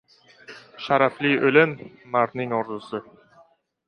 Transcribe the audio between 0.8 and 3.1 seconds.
•Sharafli o‘lim— mardning orzusi.